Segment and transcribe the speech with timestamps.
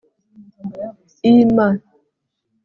[1.31, 1.79] l m